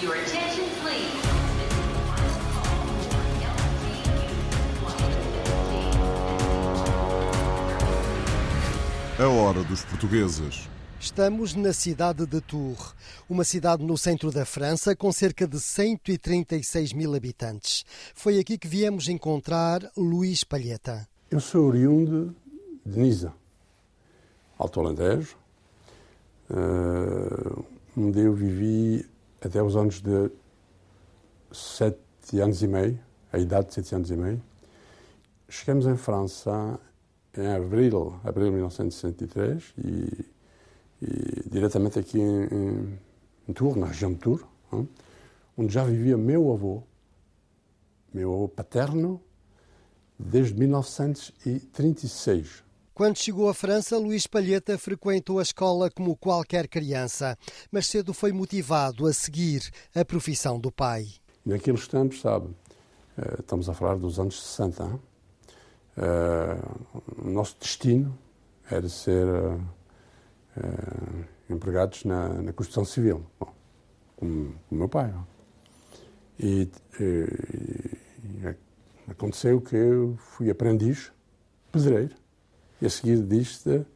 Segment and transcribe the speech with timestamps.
[0.00, 1.10] Your attention, please.
[9.18, 10.68] A hora dos portugueses.
[11.00, 12.94] Estamos na cidade de Tours,
[13.28, 17.84] uma cidade no centro da França com cerca de 136 mil habitantes.
[18.14, 21.08] Foi aqui que viemos encontrar Luís Palheta.
[21.28, 22.32] Eu sou oriundo
[22.86, 23.32] de Nisa,
[24.56, 25.36] Alto Alentejo,
[26.50, 27.64] uh,
[27.96, 29.04] onde eu vivi
[29.40, 30.30] até os anos de
[31.52, 32.98] sete anos e meio,
[33.32, 34.42] a idade de sete anos e meio.
[35.48, 36.80] Chegamos em França
[37.36, 40.26] em abril, abril de 1963 e,
[41.00, 42.98] e diretamente aqui em,
[43.48, 44.88] em, Tours, na região de Tours, hein,
[45.56, 46.82] onde já vivia meu avô,
[48.12, 49.22] meu avô paterno,
[50.18, 52.64] desde 1936.
[52.98, 57.38] Quando chegou à França, Luís Palheta frequentou a escola como qualquer criança,
[57.70, 61.06] mas cedo foi motivado a seguir a profissão do pai.
[61.46, 62.48] Naqueles tempos, sabe,
[63.16, 65.00] eh, estamos a falar dos anos 60, hein?
[67.24, 68.18] o nosso destino
[68.68, 69.64] era ser uh,
[71.48, 73.54] empregados na, na, construção civil, bom,
[74.16, 75.14] como o meu pai.
[76.36, 76.68] E,
[76.98, 77.04] e,
[78.24, 78.56] e,
[79.08, 81.12] aconteceu que eu fui aprendiz
[81.70, 82.16] pedreiro
[82.80, 83.86] e a seguir disto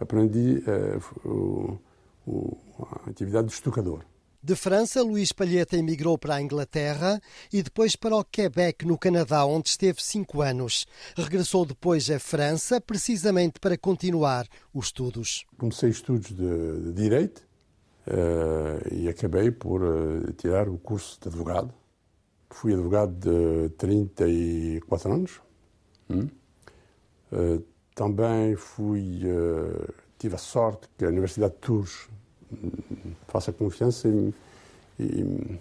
[0.00, 1.78] aprendi uh, o,
[2.26, 2.58] o,
[3.06, 4.04] a atividade de estucador.
[4.44, 7.20] De França, Luís Palheta emigrou para a Inglaterra
[7.52, 10.84] e depois para o Quebec, no Canadá, onde esteve cinco anos.
[11.16, 15.44] Regressou depois à França, precisamente para continuar os estudos.
[15.56, 17.46] Comecei estudos de, de Direito
[18.08, 21.72] uh, e acabei por uh, tirar o curso de advogado.
[22.50, 25.40] Fui advogado de 34 anos.
[26.10, 26.28] Hum.
[27.30, 29.20] Uh, também fui,
[30.18, 32.08] tive a sorte que a Universidade de Tours
[33.28, 34.34] faça confiança e,
[34.98, 35.60] e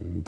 [0.00, 0.22] me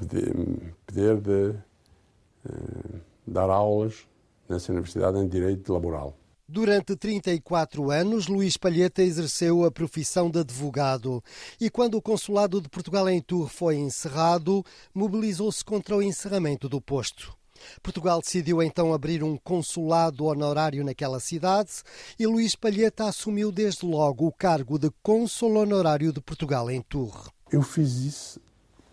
[0.87, 4.07] pedir de uh, dar aulas
[4.49, 6.17] nessa universidade em Direito Laboral.
[6.49, 11.23] Durante 34 anos, Luís Palheta exerceu a profissão de advogado
[11.61, 14.65] e, quando o Consulado de Portugal em Tours foi encerrado,
[14.95, 17.37] mobilizou-se contra o encerramento do posto.
[17.83, 21.71] Portugal decidiu então abrir um consulado honorário naquela cidade
[22.19, 27.31] e Luís Palheta assumiu desde logo o cargo de cônsul honorário de Portugal em Tours.
[27.51, 28.41] Eu fiz isso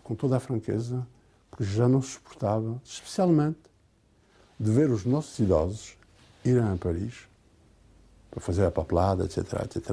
[0.02, 1.06] com toda a franqueza,
[1.50, 3.58] porque já não suportava, especialmente,
[4.58, 5.96] de ver os nossos idosos
[6.44, 7.26] irem a Paris
[8.30, 9.90] para fazer a papelada, etc, etc.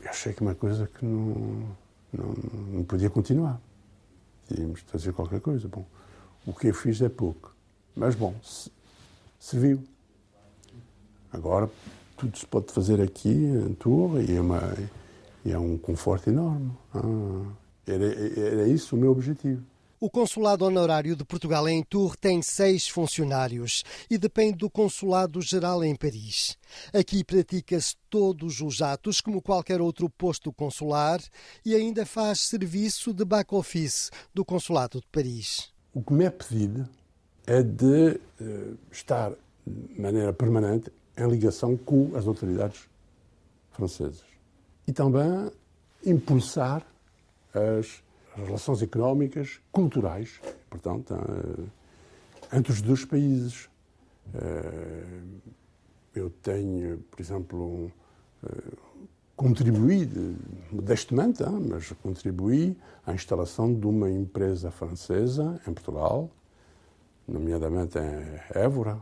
[0.00, 1.76] Eu achei que uma coisa que não,
[2.12, 2.34] não,
[2.72, 3.60] não podia continuar.
[4.46, 5.66] Tínhamos de fazer qualquer coisa.
[5.66, 5.84] Bom,
[6.46, 7.54] o que eu fiz é pouco.
[7.94, 8.34] Mas, bom,
[9.38, 9.82] serviu.
[11.32, 11.68] Agora,
[12.16, 14.74] tudo se pode fazer aqui em Tours e é, uma,
[15.44, 16.72] é um conforto enorme.
[16.94, 17.52] Ah,
[17.86, 18.04] era,
[18.38, 19.62] era isso o meu objetivo.
[19.98, 25.82] O Consulado Honorário de Portugal em Tours tem seis funcionários e depende do Consulado Geral
[25.82, 26.56] em Paris.
[26.92, 31.18] Aqui pratica-se todos os atos, como qualquer outro posto consular,
[31.64, 35.75] e ainda faz serviço de back-office do Consulado de Paris.
[35.96, 36.86] O que me é pedido
[37.46, 39.32] é de uh, estar
[39.66, 42.86] de maneira permanente em ligação com as autoridades
[43.70, 44.26] francesas
[44.86, 45.50] e também
[46.04, 46.86] impulsar
[47.54, 48.04] as
[48.34, 51.66] relações económicas, culturais, portanto, uh,
[52.52, 53.64] entre os dois países.
[54.34, 55.40] Uh,
[56.14, 57.90] eu tenho, por exemplo,
[59.36, 60.08] contribuí,
[60.72, 66.30] modestamente, mas contribuí à instalação de uma empresa francesa em Portugal,
[67.28, 68.98] nomeadamente em Évora,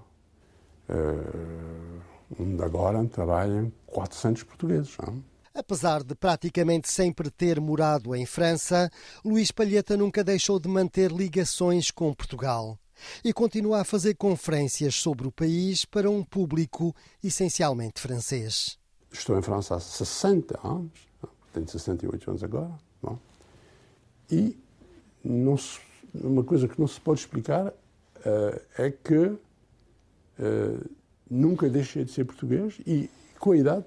[2.39, 4.97] onde agora trabalham 400 portugueses.
[5.55, 8.91] Apesar de praticamente sempre ter morado em França,
[9.25, 12.77] Luís Palheta nunca deixou de manter ligações com Portugal
[13.25, 18.77] e continua a fazer conferências sobre o país para um público essencialmente francês.
[19.15, 21.09] Estou em França há 60 anos,
[21.53, 22.73] tenho 68 anos agora.
[23.01, 23.17] Bom,
[24.31, 24.59] e
[25.23, 25.79] não se,
[26.13, 29.39] uma coisa que não se pode explicar uh, é que uh,
[31.31, 33.09] nunca deixei de ser português e,
[33.39, 33.85] com a idade,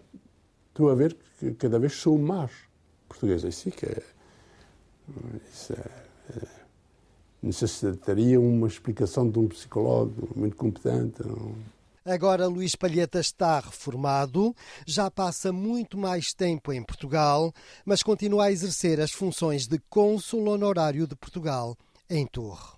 [0.70, 2.52] estou a ver que cada vez sou mais
[3.10, 3.44] português.
[3.44, 4.02] Isso, que é,
[5.54, 6.48] isso é, é,
[7.44, 11.22] necessitaria uma explicação de um psicólogo muito competente.
[11.22, 11.77] Não?
[12.08, 14.56] Agora Luís Palheta está reformado,
[14.86, 20.48] já passa muito mais tempo em Portugal, mas continua a exercer as funções de cônsul
[20.48, 21.76] honorário de Portugal
[22.10, 22.78] em Tours.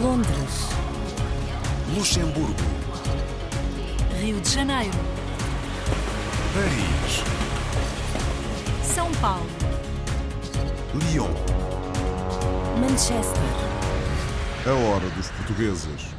[0.00, 0.54] Londres.
[1.96, 2.54] Luxemburgo.
[4.20, 4.96] Rio de Janeiro.
[6.54, 7.24] Paris.
[8.94, 9.46] São São Paulo,
[10.94, 11.30] Lyon.
[12.80, 13.42] Manchester,
[14.66, 16.13] A hora dos portugueses.